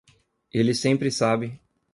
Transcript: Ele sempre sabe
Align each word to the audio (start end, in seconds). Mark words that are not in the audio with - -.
Ele 0.51 0.73
sempre 0.73 1.11
sabe 1.11 1.61